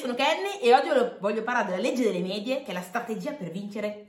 sono 0.00 0.14
Kenny 0.14 0.60
e 0.62 0.74
oggi 0.74 0.88
voglio 1.20 1.42
parlare 1.42 1.68
della 1.68 1.82
legge 1.82 2.02
delle 2.02 2.20
medie, 2.20 2.62
che 2.62 2.70
è 2.70 2.72
la 2.72 2.80
strategia 2.80 3.32
per 3.32 3.50
vincere 3.50 4.06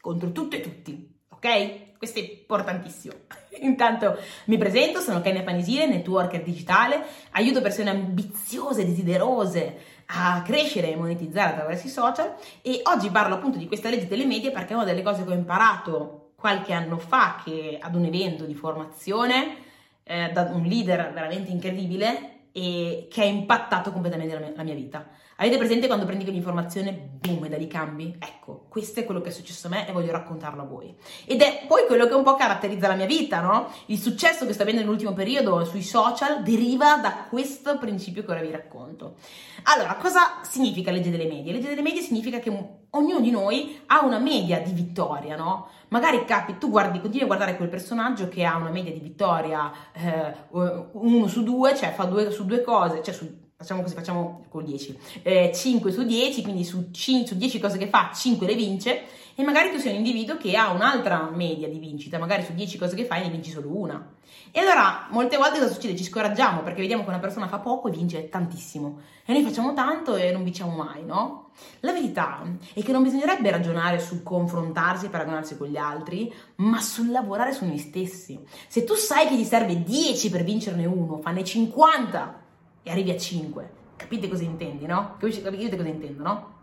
contro 0.00 0.32
tutto 0.32 0.56
e 0.56 0.60
tutti. 0.60 1.18
Ok? 1.30 1.96
Questo 1.96 2.18
è 2.18 2.22
importantissimo. 2.22 3.14
Intanto 3.60 4.18
mi 4.46 4.58
presento, 4.58 5.00
sono 5.00 5.22
Kenny 5.22 5.42
Panisile, 5.42 5.86
networker 5.86 6.42
digitale, 6.42 7.02
aiuto 7.30 7.62
persone 7.62 7.88
ambiziose, 7.88 8.84
desiderose 8.84 9.78
a 10.12 10.42
crescere 10.42 10.92
e 10.92 10.96
monetizzare 10.96 11.52
attraverso 11.52 11.86
i 11.86 11.90
social 11.90 12.34
e 12.60 12.82
oggi 12.84 13.08
parlo 13.10 13.36
appunto 13.36 13.56
di 13.56 13.66
questa 13.66 13.88
legge 13.88 14.08
delle 14.08 14.26
medie 14.26 14.50
perché 14.50 14.72
è 14.72 14.76
una 14.76 14.84
delle 14.84 15.02
cose 15.02 15.24
che 15.24 15.30
ho 15.30 15.34
imparato 15.34 16.32
qualche 16.34 16.72
anno 16.72 16.98
fa 16.98 17.40
che 17.42 17.78
ad 17.80 17.94
un 17.94 18.04
evento 18.04 18.44
di 18.44 18.54
formazione 18.54 19.56
eh, 20.02 20.30
da 20.32 20.50
un 20.52 20.64
leader 20.64 21.12
veramente 21.12 21.50
incredibile 21.50 22.40
e 22.52 23.06
che 23.10 23.22
ha 23.22 23.24
impattato 23.24 23.92
completamente 23.92 24.34
la 24.34 24.40
mia, 24.40 24.52
la 24.56 24.62
mia, 24.62 24.74
vita. 24.74 25.08
Avete 25.40 25.56
presente 25.56 25.86
quando 25.86 26.04
prendi 26.04 26.24
quell'informazione, 26.24 26.92
boom, 26.92 27.46
e 27.46 27.48
da 27.48 27.56
lì 27.56 27.66
cambi? 27.66 28.14
Ecco, 28.18 28.66
questo 28.68 29.00
è 29.00 29.06
quello 29.06 29.22
che 29.22 29.30
è 29.30 29.32
successo 29.32 29.68
a 29.68 29.70
me 29.70 29.88
e 29.88 29.92
voglio 29.92 30.12
raccontarlo 30.12 30.60
a 30.60 30.66
voi. 30.66 30.94
Ed 31.24 31.40
è 31.40 31.64
poi 31.66 31.86
quello 31.86 32.06
che 32.06 32.12
un 32.12 32.22
po' 32.22 32.34
caratterizza 32.34 32.88
la 32.88 32.94
mia 32.94 33.06
vita, 33.06 33.40
no? 33.40 33.72
Il 33.86 33.98
successo 33.98 34.44
che 34.44 34.52
sto 34.52 34.64
avendo 34.64 34.82
nell'ultimo 34.82 35.14
periodo 35.14 35.64
sui 35.64 35.82
social 35.82 36.42
deriva 36.42 36.98
da 36.98 37.24
questo 37.30 37.78
principio 37.78 38.22
che 38.22 38.30
ora 38.30 38.42
vi 38.42 38.50
racconto. 38.50 39.14
Allora, 39.62 39.94
cosa 39.94 40.40
significa 40.42 40.90
legge 40.90 41.08
delle 41.08 41.26
medie? 41.26 41.54
Legge 41.54 41.68
delle 41.68 41.80
medie 41.80 42.02
significa 42.02 42.38
che 42.38 42.50
ognuno 42.90 43.20
di 43.20 43.30
noi 43.30 43.80
ha 43.86 44.04
una 44.04 44.18
media 44.18 44.60
di 44.60 44.72
vittoria, 44.72 45.36
no? 45.36 45.68
Magari 45.88 46.26
capi, 46.26 46.58
tu 46.58 46.68
guardi, 46.68 47.00
continui 47.00 47.24
a 47.24 47.28
guardare 47.28 47.56
quel 47.56 47.70
personaggio 47.70 48.28
che 48.28 48.44
ha 48.44 48.58
una 48.58 48.68
media 48.68 48.92
di 48.92 49.00
vittoria 49.00 49.72
eh, 49.94 50.34
uno 50.50 51.26
su 51.28 51.42
due, 51.42 51.74
cioè 51.74 51.92
fa 51.92 52.04
due 52.04 52.30
su 52.30 52.44
due 52.44 52.60
cose, 52.60 53.02
cioè 53.02 53.14
su 53.14 53.48
facciamo 53.60 53.82
così, 53.82 53.94
facciamo 53.94 54.46
con 54.48 54.64
10, 54.64 54.98
eh, 55.22 55.52
5 55.54 55.92
su 55.92 56.02
10, 56.04 56.42
quindi 56.42 56.64
su, 56.64 56.88
5, 56.90 57.26
su 57.26 57.34
10 57.36 57.60
cose 57.60 57.76
che 57.76 57.88
fa, 57.88 58.10
5 58.10 58.46
le 58.46 58.54
vince, 58.54 59.02
e 59.34 59.42
magari 59.44 59.70
tu 59.70 59.76
sei 59.76 59.92
un 59.92 59.98
individuo 59.98 60.38
che 60.38 60.56
ha 60.56 60.70
un'altra 60.70 61.28
media 61.30 61.68
di 61.68 61.78
vincita, 61.78 62.18
magari 62.18 62.42
su 62.42 62.54
10 62.54 62.78
cose 62.78 62.96
che 62.96 63.04
fai 63.04 63.20
ne 63.20 63.28
vinci 63.28 63.50
solo 63.50 63.68
una. 63.68 64.14
E 64.50 64.60
allora, 64.60 65.08
molte 65.10 65.36
volte 65.36 65.58
cosa 65.58 65.70
succede? 65.70 65.94
Ci 65.94 66.04
scoraggiamo 66.04 66.62
perché 66.62 66.80
vediamo 66.80 67.02
che 67.02 67.10
una 67.10 67.18
persona 67.18 67.48
fa 67.48 67.58
poco 67.58 67.88
e 67.88 67.90
vince 67.90 68.30
tantissimo, 68.30 69.00
e 69.26 69.32
noi 69.34 69.42
facciamo 69.42 69.74
tanto 69.74 70.16
e 70.16 70.32
non 70.32 70.42
vinciamo 70.42 70.74
mai, 70.74 71.04
no? 71.04 71.50
La 71.80 71.92
verità 71.92 72.42
è 72.72 72.82
che 72.82 72.92
non 72.92 73.02
bisognerebbe 73.02 73.50
ragionare 73.50 73.98
sul 73.98 74.22
confrontarsi 74.22 75.04
e 75.04 75.10
paragonarsi 75.10 75.58
con 75.58 75.68
gli 75.68 75.76
altri, 75.76 76.32
ma 76.56 76.80
sul 76.80 77.10
lavorare 77.10 77.52
su 77.52 77.66
noi 77.66 77.76
stessi. 77.76 78.40
Se 78.68 78.84
tu 78.84 78.94
sai 78.94 79.28
che 79.28 79.36
ti 79.36 79.44
serve 79.44 79.82
10 79.82 80.30
per 80.30 80.44
vincerne 80.44 80.86
uno, 80.86 81.18
fanne 81.18 81.44
50 81.44 82.39
e 82.82 82.90
arrivi 82.90 83.10
a 83.10 83.16
5. 83.16 83.70
Capite 83.96 84.28
cosa 84.28 84.42
intendi, 84.42 84.86
no? 84.86 85.16
Capite 85.18 85.42
cosa 85.76 85.88
intendo, 85.88 86.22
no? 86.22 86.58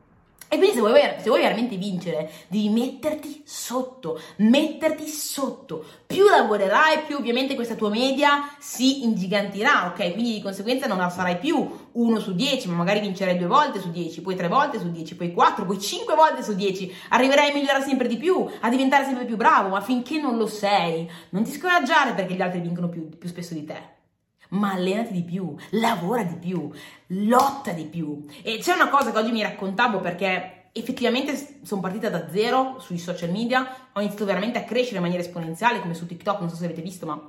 E 0.49 0.55
quindi 0.55 0.75
se 0.75 0.79
vuoi, 0.79 1.01
se 1.17 1.27
vuoi, 1.27 1.41
veramente 1.41 1.75
vincere, 1.75 2.31
devi 2.47 2.69
metterti 2.69 3.41
sotto, 3.45 4.17
metterti 4.37 5.05
sotto. 5.05 5.83
Più 6.05 6.23
lavorerai, 6.23 6.99
più 7.05 7.17
ovviamente 7.17 7.53
questa 7.53 7.75
tua 7.75 7.89
media 7.89 8.55
si 8.57 9.03
ingigantirà, 9.03 9.87
ok? 9.87 10.13
Quindi 10.13 10.35
di 10.35 10.41
conseguenza 10.41 10.87
non 10.87 10.99
la 10.99 11.09
farai 11.09 11.37
più 11.37 11.89
1 11.91 12.19
su 12.21 12.33
10, 12.33 12.69
ma 12.69 12.75
magari 12.75 13.01
vincerai 13.01 13.37
due 13.37 13.47
volte 13.47 13.81
su 13.81 13.91
10, 13.91 14.21
poi 14.21 14.35
tre 14.35 14.47
volte 14.47 14.79
su 14.79 14.89
10, 14.89 15.17
poi 15.17 15.33
4, 15.33 15.65
poi 15.65 15.81
5 15.81 16.15
volte 16.15 16.41
su 16.41 16.55
10. 16.55 16.95
Arriverai 17.09 17.49
a 17.49 17.53
migliorare 17.53 17.83
sempre 17.83 18.07
di 18.07 18.15
più, 18.15 18.47
a 18.61 18.69
diventare 18.69 19.03
sempre 19.03 19.25
più 19.25 19.35
bravo, 19.35 19.67
ma 19.67 19.81
finché 19.81 20.17
non 20.17 20.37
lo 20.37 20.47
sei, 20.47 21.11
non 21.31 21.43
ti 21.43 21.51
scoraggiare 21.51 22.13
perché 22.13 22.35
gli 22.35 22.41
altri 22.41 22.61
vincono 22.61 22.87
più, 22.87 23.09
più 23.09 23.27
spesso 23.27 23.53
di 23.53 23.65
te 23.65 23.96
ma 24.49 24.71
allenati 24.71 25.13
di 25.13 25.23
più, 25.23 25.55
lavora 25.71 26.23
di 26.23 26.35
più, 26.35 26.69
lotta 27.07 27.71
di 27.71 27.85
più. 27.85 28.25
E 28.43 28.59
c'è 28.59 28.73
una 28.73 28.89
cosa 28.89 29.11
che 29.11 29.17
oggi 29.17 29.31
mi 29.31 29.41
raccontavo 29.41 29.99
perché 29.99 30.69
effettivamente 30.71 31.59
sono 31.63 31.81
partita 31.81 32.09
da 32.09 32.29
zero 32.29 32.77
sui 32.79 32.97
social 32.97 33.31
media, 33.31 33.89
ho 33.93 33.99
iniziato 33.99 34.25
veramente 34.25 34.59
a 34.59 34.63
crescere 34.63 34.97
in 34.97 35.01
maniera 35.03 35.23
esponenziale 35.23 35.79
come 35.81 35.93
su 35.93 36.05
TikTok, 36.05 36.39
non 36.39 36.49
so 36.49 36.55
se 36.55 36.65
avete 36.65 36.81
visto, 36.81 37.05
ma 37.05 37.19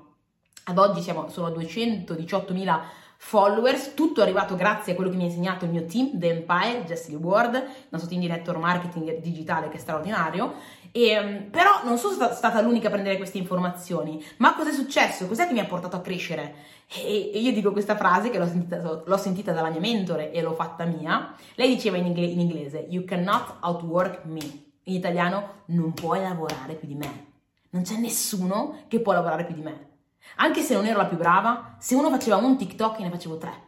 ad 0.65 0.79
oggi 0.79 1.01
siamo, 1.01 1.29
sono 1.31 1.47
a 1.47 1.51
218.000 1.51 2.81
followers, 3.21 3.95
tutto 3.95 4.21
è 4.21 4.23
arrivato 4.23 4.55
grazie 4.55 4.93
a 4.93 4.95
quello 4.95 5.11
che 5.11 5.17
mi 5.17 5.25
ha 5.25 5.27
insegnato 5.27 5.65
il 5.65 5.73
mio 5.73 5.84
team, 5.84 6.19
The 6.19 6.29
Empire, 6.31 6.84
Jesse 6.87 7.15
Ward, 7.17 7.55
il 7.55 7.87
nostro 7.91 8.09
team 8.09 8.23
di 8.23 8.29
network 8.29 8.59
marketing 8.59 9.19
digitale 9.19 9.69
che 9.69 9.77
è 9.77 9.81
straordinario, 9.81 10.55
e, 10.93 11.09
ehm, 11.09 11.51
però 11.51 11.83
non 11.84 11.99
sono 11.99 12.15
stata 12.33 12.61
l'unica 12.62 12.87
a 12.87 12.91
prendere 12.93 13.17
queste 13.17 13.39
informazioni, 13.39 14.25
ma 14.39 14.55
cosa 14.55 14.71
è 14.71 14.73
successo? 14.73 15.27
Cos'è 15.27 15.47
che 15.47 15.53
mi 15.53 15.59
ha 15.59 15.67
portato 15.67 15.97
a 15.97 16.01
crescere? 16.01 16.55
E, 16.87 17.33
e 17.34 17.41
io 17.41 17.53
dico 17.53 17.73
questa 17.73 17.97
frase 17.97 18.31
che 18.31 18.39
l'ho 18.39 18.47
sentita, 18.47 19.03
l'ho 19.05 19.17
sentita, 19.17 19.53
dalla 19.53 19.71
mia 19.71 19.81
mentore 19.81 20.31
e 20.31 20.41
l'ho 20.41 20.55
fatta 20.55 20.85
mia. 20.85 21.35
Lei 21.56 21.75
diceva 21.75 21.97
in, 21.97 22.06
ingle, 22.06 22.25
in 22.25 22.41
inglese, 22.41 22.87
you 22.89 23.05
cannot 23.05 23.56
outwork 23.61 24.25
me. 24.25 24.67
In 24.85 24.95
italiano, 24.95 25.65
non 25.67 25.93
puoi 25.93 26.21
lavorare 26.21 26.75
più 26.75 26.89
di 26.89 26.95
me. 26.95 27.27
Non 27.71 27.83
c'è 27.83 27.99
nessuno 27.99 28.85
che 28.89 29.00
può 29.00 29.12
lavorare 29.12 29.45
più 29.45 29.55
di 29.55 29.61
me. 29.61 29.88
Anche 30.37 30.62
se 30.62 30.75
non 30.75 30.87
ero 30.87 30.99
la 30.99 31.06
più 31.06 31.17
brava, 31.17 31.77
se 31.79 31.95
uno 31.95 32.11
faceva 32.11 32.37
un 32.37 32.56
TikTok, 32.56 32.99
ne 33.01 33.11
facevo 33.11 33.39
tre. 33.39 33.62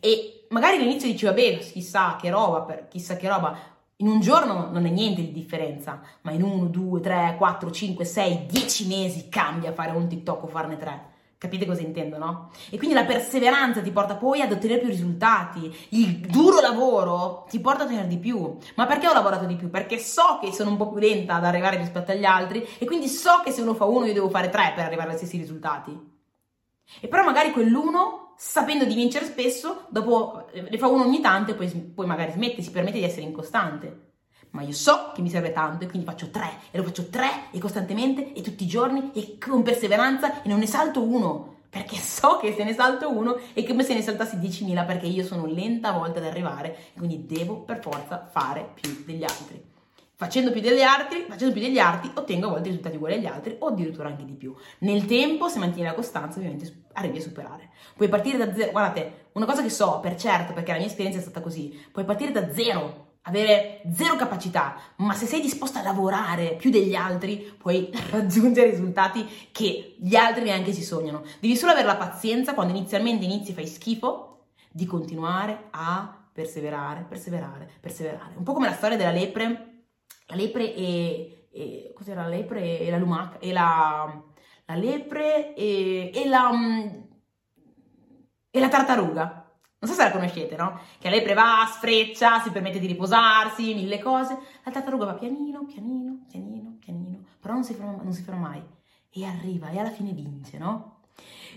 E 0.00 0.46
magari 0.50 0.76
all'inizio 0.76 1.10
dicevo, 1.10 1.34
beh, 1.34 1.58
chissà 1.58 2.16
che 2.20 2.30
roba, 2.30 2.62
per, 2.62 2.88
chissà 2.88 3.16
che 3.16 3.28
roba. 3.28 3.58
In 3.96 4.08
un 4.08 4.20
giorno 4.20 4.70
non 4.70 4.86
è 4.86 4.90
niente 4.90 5.20
di 5.20 5.32
differenza, 5.32 6.00
ma 6.22 6.30
in 6.32 6.42
uno, 6.42 6.64
due, 6.66 7.00
tre, 7.00 7.34
quattro, 7.36 7.70
cinque, 7.70 8.06
sei, 8.06 8.46
dieci 8.46 8.86
mesi 8.86 9.28
cambia 9.28 9.72
fare 9.72 9.90
un 9.90 10.08
TikTok 10.08 10.44
o 10.44 10.46
farne 10.46 10.78
tre. 10.78 11.09
Capite 11.40 11.64
cosa 11.64 11.80
intendo, 11.80 12.18
no? 12.18 12.50
E 12.68 12.76
quindi 12.76 12.94
la 12.94 13.06
perseveranza 13.06 13.80
ti 13.80 13.90
porta 13.92 14.16
poi 14.16 14.42
ad 14.42 14.52
ottenere 14.52 14.80
più 14.80 14.90
risultati. 14.90 15.74
Il 15.88 16.18
duro 16.18 16.60
lavoro 16.60 17.46
ti 17.48 17.58
porta 17.60 17.84
a 17.84 17.86
ottenere 17.86 18.08
di 18.08 18.18
più. 18.18 18.58
Ma 18.74 18.84
perché 18.84 19.08
ho 19.08 19.14
lavorato 19.14 19.46
di 19.46 19.56
più? 19.56 19.70
Perché 19.70 19.98
so 19.98 20.38
che 20.38 20.52
sono 20.52 20.68
un 20.68 20.76
po' 20.76 20.90
più 20.90 20.98
lenta 20.98 21.36
ad 21.36 21.46
arrivare 21.46 21.78
rispetto 21.78 22.10
agli 22.10 22.26
altri 22.26 22.68
e 22.76 22.84
quindi 22.84 23.08
so 23.08 23.40
che 23.42 23.52
se 23.52 23.62
uno 23.62 23.72
fa 23.72 23.86
uno 23.86 24.04
io 24.04 24.12
devo 24.12 24.28
fare 24.28 24.50
tre 24.50 24.74
per 24.74 24.84
arrivare 24.84 25.12
agli 25.12 25.16
stessi 25.16 25.38
risultati. 25.38 25.98
E 27.00 27.08
però 27.08 27.24
magari 27.24 27.52
quell'uno, 27.52 28.34
sapendo 28.36 28.84
di 28.84 28.94
vincere 28.94 29.24
spesso, 29.24 29.86
dopo 29.88 30.50
ne 30.52 30.76
fa 30.76 30.88
uno 30.88 31.04
ogni 31.04 31.20
tanto 31.20 31.52
e 31.52 31.54
poi, 31.54 31.70
poi 31.70 32.04
magari 32.04 32.32
smette, 32.32 32.60
si 32.60 32.70
permette 32.70 32.98
di 32.98 33.04
essere 33.04 33.22
incostante 33.22 34.09
ma 34.50 34.62
io 34.62 34.72
so 34.72 35.12
che 35.14 35.22
mi 35.22 35.30
serve 35.30 35.52
tanto 35.52 35.84
e 35.84 35.88
quindi 35.88 36.06
faccio 36.06 36.30
tre 36.30 36.50
e 36.70 36.78
lo 36.78 36.84
faccio 36.84 37.08
tre 37.08 37.50
e 37.50 37.58
costantemente 37.58 38.32
e 38.32 38.42
tutti 38.42 38.64
i 38.64 38.66
giorni 38.66 39.10
e 39.14 39.36
con 39.38 39.62
perseveranza 39.62 40.42
e 40.42 40.48
non 40.48 40.58
ne 40.58 40.66
salto 40.66 41.02
uno 41.02 41.58
perché 41.70 41.96
so 41.96 42.38
che 42.38 42.52
se 42.52 42.64
ne 42.64 42.74
salto 42.74 43.08
uno 43.16 43.38
è 43.52 43.62
come 43.64 43.84
se 43.84 43.94
ne 43.94 44.02
saltassi 44.02 44.36
10.000 44.36 44.84
perché 44.84 45.06
io 45.06 45.24
sono 45.24 45.46
lenta 45.46 45.90
a 45.90 45.98
volte 45.98 46.18
ad 46.18 46.24
arrivare 46.24 46.76
quindi 46.96 47.26
devo 47.26 47.60
per 47.60 47.80
forza 47.80 48.28
fare 48.30 48.68
più 48.74 49.04
degli 49.06 49.22
altri. 49.22 49.68
Facendo 50.16 50.50
più 50.50 50.60
degli 50.60 50.82
altri, 50.82 51.24
facendo 51.26 51.54
più 51.54 51.62
degli 51.62 51.78
altri, 51.78 52.10
ottengo 52.12 52.48
a 52.48 52.50
volte 52.50 52.68
risultati 52.68 52.96
uguali 52.96 53.14
agli 53.14 53.26
altri 53.26 53.56
o 53.58 53.68
addirittura 53.68 54.08
anche 54.08 54.26
di 54.26 54.34
più. 54.34 54.54
Nel 54.80 55.06
tempo, 55.06 55.48
se 55.48 55.58
mantieni 55.58 55.88
la 55.88 55.94
costanza, 55.94 56.36
ovviamente 56.36 56.82
arrivi 56.92 57.16
a 57.16 57.22
superare. 57.22 57.70
Puoi 57.96 58.10
partire 58.10 58.36
da 58.36 58.52
zero, 58.54 58.70
guardate, 58.70 59.28
una 59.32 59.46
cosa 59.46 59.62
che 59.62 59.70
so 59.70 59.98
per 60.00 60.16
certo, 60.16 60.52
perché 60.52 60.72
la 60.72 60.76
mia 60.76 60.88
esperienza 60.88 61.18
è 61.18 61.22
stata 61.22 61.40
così, 61.40 61.86
puoi 61.90 62.04
partire 62.04 62.32
da 62.32 62.52
zero 62.52 63.09
avere 63.22 63.82
zero 63.92 64.16
capacità, 64.16 64.76
ma 64.96 65.14
se 65.14 65.26
sei 65.26 65.40
disposto 65.40 65.78
a 65.78 65.82
lavorare 65.82 66.56
più 66.56 66.70
degli 66.70 66.94
altri, 66.94 67.54
puoi 67.58 67.90
raggiungere 68.10 68.70
risultati 68.70 69.26
che 69.52 69.96
gli 69.98 70.16
altri 70.16 70.44
neanche 70.44 70.72
si 70.72 70.82
sognano. 70.82 71.22
Devi 71.38 71.56
solo 71.56 71.72
avere 71.72 71.86
la 71.86 71.96
pazienza 71.96 72.54
quando 72.54 72.74
inizialmente 72.76 73.24
inizi 73.24 73.50
e 73.50 73.54
fai 73.54 73.66
schifo 73.66 74.46
di 74.70 74.86
continuare 74.86 75.68
a 75.70 76.16
perseverare, 76.32 77.04
perseverare, 77.08 77.68
perseverare. 77.80 78.34
Un 78.36 78.44
po' 78.44 78.52
come 78.52 78.68
la 78.68 78.74
storia 78.74 78.96
della 78.96 79.10
lepre. 79.10 79.66
La 80.26 80.36
lepre 80.36 80.74
e, 80.74 81.48
e 81.50 81.92
cos'era 81.92 82.22
la 82.22 82.28
lepre 82.28 82.78
e 82.78 82.88
la 82.88 82.98
lumaca 82.98 83.38
e 83.40 83.52
la, 83.52 84.22
la 84.64 84.74
lepre 84.76 85.54
e, 85.54 86.12
e 86.14 86.28
la 86.28 86.50
e 88.50 88.58
la 88.58 88.68
tartaruga. 88.68 89.39
Non 89.82 89.90
so 89.90 89.96
se 89.96 90.04
la 90.04 90.12
conoscete, 90.12 90.56
no? 90.56 90.78
Che 90.98 91.08
lei 91.08 91.22
preva, 91.22 91.66
sfreccia, 91.72 92.40
si 92.40 92.50
permette 92.50 92.78
di 92.78 92.86
riposarsi, 92.86 93.74
mille 93.74 93.98
cose. 93.98 94.38
La 94.62 94.70
tartaruga 94.70 95.06
va 95.06 95.14
pianino, 95.14 95.64
pianino, 95.64 96.18
pianino, 96.28 96.76
pianino, 96.78 97.24
però 97.40 97.54
non 97.54 97.64
si 97.64 97.72
ferma, 97.72 97.96
non 98.02 98.12
si 98.12 98.22
ferma 98.22 98.48
mai. 98.48 98.62
E 99.08 99.24
arriva 99.24 99.70
e 99.70 99.78
alla 99.78 99.90
fine 99.90 100.12
vince, 100.12 100.58
no? 100.58 100.98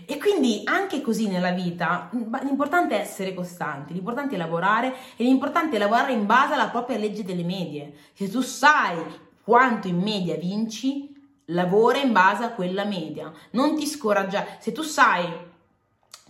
E 0.06 0.16
quindi 0.16 0.62
anche 0.64 1.02
così 1.02 1.28
nella 1.28 1.52
vita 1.52 2.10
l'importante 2.42 2.96
è 2.96 3.00
essere 3.00 3.34
costanti, 3.34 3.92
l'importante 3.92 4.34
è 4.34 4.38
lavorare 4.38 4.94
e 5.16 5.24
l'importante 5.24 5.76
è 5.76 5.78
lavorare 5.78 6.12
in 6.12 6.24
base 6.24 6.54
alla 6.54 6.68
propria 6.68 6.96
legge 6.96 7.24
delle 7.24 7.44
medie. 7.44 7.94
Se 8.14 8.30
tu 8.30 8.40
sai 8.40 9.04
quanto 9.42 9.86
in 9.86 9.98
media 9.98 10.36
vinci, 10.36 11.14
lavora 11.46 11.98
in 11.98 12.12
base 12.12 12.44
a 12.44 12.52
quella 12.52 12.84
media. 12.84 13.30
Non 13.50 13.76
ti 13.76 13.86
scoraggiare. 13.86 14.56
Se 14.60 14.72
tu 14.72 14.80
sai 14.80 15.52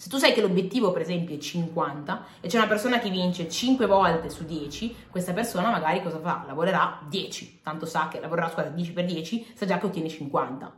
se 0.05 0.11
tu 0.11 0.19
sai 0.19 0.35
che 0.35 0.43
l'obiettivo, 0.43 0.93
per 0.93 1.01
esempio, 1.01 1.35
è 1.35 1.39
50 1.39 2.27
e 2.43 2.49
c'è 2.49 2.59
una 2.59 2.67
persona 2.67 2.99
che 2.99 3.09
vince 3.09 3.49
5 3.49 3.87
volte 3.87 4.29
su 4.29 4.45
10, 4.45 5.07
questa 5.09 5.33
persona 5.33 5.71
magari 5.71 6.03
cosa 6.03 6.21
fa? 6.21 6.45
Lavorerà 6.47 7.01
10, 7.09 7.61
tanto 7.63 7.87
sa 7.87 8.09
che 8.09 8.21
lavorerà, 8.21 8.51
scusa, 8.51 8.65
10 8.65 8.93
per 8.93 9.07
10, 9.07 9.53
sa 9.55 9.65
già 9.65 9.79
che 9.79 9.87
ottiene 9.87 10.11
50. 10.11 10.75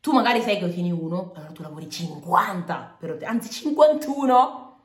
Tu 0.00 0.12
magari 0.12 0.40
sai 0.40 0.56
che 0.56 0.64
ottieni 0.64 0.90
1, 0.90 1.32
allora 1.34 1.52
tu 1.52 1.60
lavori 1.60 1.90
50, 1.90 2.96
per 2.98 3.18
anzi 3.24 3.50
51, 3.50 4.78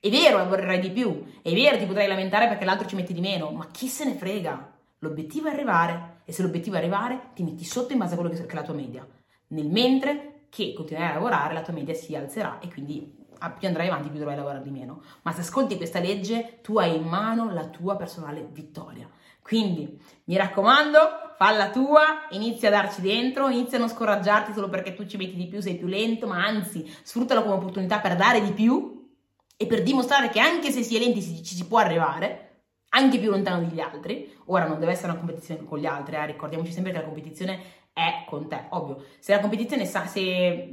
È 0.00 0.10
vero, 0.10 0.38
lavorerai 0.38 0.80
di 0.80 0.90
più, 0.90 1.24
è 1.40 1.52
vero, 1.52 1.78
ti 1.78 1.86
potrai 1.86 2.08
lamentare 2.08 2.48
perché 2.48 2.64
l'altro 2.64 2.88
ci 2.88 2.96
mette 2.96 3.12
di 3.12 3.20
meno, 3.20 3.52
ma 3.52 3.68
chi 3.70 3.86
se 3.86 4.06
ne 4.06 4.14
frega? 4.14 4.72
L'obiettivo 4.98 5.46
è 5.46 5.52
arrivare 5.52 6.22
e 6.24 6.32
se 6.32 6.42
l'obiettivo 6.42 6.74
è 6.74 6.78
arrivare 6.78 7.30
ti 7.34 7.44
metti 7.44 7.62
sotto 7.62 7.92
in 7.92 8.00
base 8.00 8.14
a 8.14 8.16
quello 8.16 8.34
che 8.34 8.44
è 8.44 8.54
la 8.54 8.62
tua 8.62 8.74
media. 8.74 9.06
Nel 9.50 9.68
mentre 9.68 10.37
che 10.48 10.72
continuerai 10.74 11.12
a 11.12 11.14
lavorare 11.14 11.54
la 11.54 11.62
tua 11.62 11.72
media 11.72 11.94
si 11.94 12.14
alzerà 12.14 12.58
e 12.60 12.68
quindi 12.68 13.16
più 13.56 13.68
andrai 13.68 13.86
avanti 13.86 14.08
più 14.08 14.18
dovrai 14.18 14.36
lavorare 14.36 14.62
di 14.62 14.70
meno. 14.70 15.02
Ma 15.22 15.32
se 15.32 15.40
ascolti 15.40 15.76
questa 15.76 16.00
legge 16.00 16.58
tu 16.62 16.78
hai 16.78 16.96
in 16.96 17.04
mano 17.04 17.52
la 17.52 17.66
tua 17.66 17.96
personale 17.96 18.46
vittoria. 18.50 19.08
Quindi 19.40 19.98
mi 20.24 20.36
raccomando, 20.36 20.98
falla 21.36 21.70
tua, 21.70 22.26
inizia 22.30 22.68
a 22.68 22.72
darci 22.72 23.00
dentro, 23.00 23.48
inizia 23.48 23.78
a 23.78 23.80
non 23.80 23.88
scoraggiarti 23.88 24.52
solo 24.52 24.68
perché 24.68 24.94
tu 24.94 25.06
ci 25.06 25.16
metti 25.16 25.36
di 25.36 25.46
più, 25.46 25.60
sei 25.60 25.76
più 25.76 25.86
lento, 25.86 26.26
ma 26.26 26.44
anzi 26.44 26.84
sfruttalo 27.02 27.42
come 27.42 27.54
opportunità 27.54 27.98
per 28.00 28.16
dare 28.16 28.42
di 28.42 28.52
più 28.52 29.08
e 29.56 29.66
per 29.66 29.82
dimostrare 29.82 30.28
che 30.28 30.40
anche 30.40 30.70
se 30.70 30.82
si 30.82 30.96
è 30.96 30.98
lenti 30.98 31.22
ci 31.22 31.54
si 31.54 31.66
può 31.66 31.78
arrivare, 31.78 32.44
anche 32.90 33.18
più 33.18 33.30
lontano 33.30 33.60
degli 33.66 33.80
altri. 33.80 34.36
Ora 34.46 34.66
non 34.66 34.78
deve 34.78 34.92
essere 34.92 35.10
una 35.12 35.18
competizione 35.18 35.64
con 35.64 35.78
gli 35.78 35.86
altri, 35.86 36.16
eh? 36.16 36.26
ricordiamoci 36.26 36.72
sempre 36.72 36.92
che 36.92 36.98
la 36.98 37.04
competizione 37.04 37.60
è 37.98 38.24
con 38.24 38.48
te, 38.48 38.66
ovvio. 38.70 39.04
Se 39.18 39.34
la 39.34 39.40
competizione 39.40 39.84
sa, 39.84 40.06
se 40.06 40.72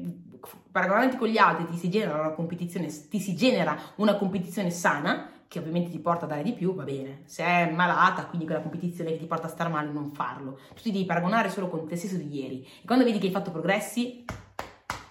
paragonandoti 0.72 1.18
con 1.18 1.28
gli 1.28 1.38
altri 1.38 1.66
ti 1.66 1.78
si 1.78 1.90
genera 1.90 2.20
una 2.20 2.32
competizione, 2.32 2.88
ti 3.10 3.20
si 3.20 3.36
genera 3.36 3.76
una 3.96 4.16
competizione 4.16 4.70
sana, 4.70 5.32
che 5.48 5.58
ovviamente 5.58 5.90
ti 5.90 6.00
porta 6.00 6.26
a 6.26 6.28
dare 6.28 6.44
di 6.44 6.54
più, 6.54 6.76
va 6.76 6.84
bene. 6.84 7.24
Se 7.26 7.44
è 7.44 7.72
malata, 7.72 8.26
quindi 8.26 8.46
quella 8.46 8.62
competizione 8.62 9.12
che 9.12 9.18
ti 9.18 9.26
porta 9.26 9.48
a 9.48 9.50
star 9.50 9.70
male, 9.70 9.92
non 9.92 10.12
farlo. 10.12 10.60
Tu 10.76 10.84
ti 10.84 10.92
devi 10.92 11.06
paragonare 11.06 11.50
solo 11.50 11.68
con 11.68 11.88
te 11.88 11.96
stesso 11.96 12.18
di 12.18 12.28
ieri. 12.32 12.68
E 12.82 12.86
quando 12.86 13.04
vedi 13.04 13.18
che 13.18 13.28
hai 13.28 13.32
fatto 13.32 13.52
progressi, 13.52 14.24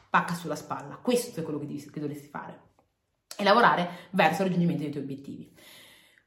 pacca 0.08 0.34
sulla 0.34 0.54
spalla. 0.54 0.96
Questo 1.02 1.40
è 1.40 1.42
quello 1.42 1.58
che, 1.58 1.66
devi, 1.66 1.90
che 1.90 2.00
dovresti 2.00 2.28
fare. 2.28 2.60
E 3.36 3.42
lavorare 3.42 3.88
verso 4.10 4.42
il 4.42 4.48
raggiungimento 4.48 4.82
dei 4.82 4.92
tuoi 4.92 5.02
obiettivi. 5.02 5.52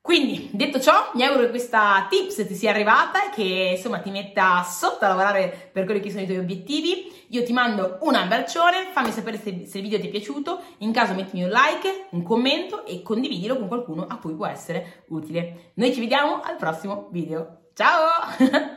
Quindi, 0.08 0.48
detto 0.54 0.80
ciò, 0.80 1.12
mi 1.16 1.24
auguro 1.24 1.44
che 1.44 1.50
questa 1.50 2.08
tips 2.10 2.48
ti 2.48 2.56
sia 2.56 2.70
arrivata 2.70 3.26
e 3.26 3.30
che 3.30 3.74
insomma 3.76 4.00
ti 4.00 4.10
metta 4.10 4.64
sotto 4.64 5.04
a 5.04 5.10
lavorare 5.10 5.70
per 5.70 5.84
quelli 5.84 6.00
che 6.00 6.12
sono 6.12 6.22
i 6.22 6.26
tuoi 6.26 6.38
obiettivi. 6.38 7.12
Io 7.32 7.44
ti 7.44 7.52
mando 7.52 7.98
un 8.04 8.16
abbraccione, 8.16 8.88
fammi 8.94 9.12
sapere 9.12 9.38
se, 9.38 9.66
se 9.66 9.80
il 9.80 9.84
video 9.84 10.00
ti 10.00 10.08
è 10.08 10.10
piaciuto, 10.10 10.62
in 10.78 10.94
caso 10.94 11.14
mettimi 11.14 11.44
un 11.44 11.50
like, 11.50 12.06
un 12.12 12.24
commento 12.24 12.86
e 12.86 13.02
condividilo 13.02 13.58
con 13.58 13.68
qualcuno 13.68 14.08
a 14.08 14.18
cui 14.18 14.34
può 14.34 14.46
essere 14.46 15.04
utile. 15.10 15.72
Noi 15.74 15.94
ci 15.94 16.00
vediamo 16.00 16.40
al 16.40 16.56
prossimo 16.56 17.10
video. 17.12 17.72
Ciao! 17.74 18.77